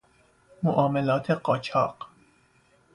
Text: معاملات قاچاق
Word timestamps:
معاملات 0.63 1.31
قاچاق 1.31 2.09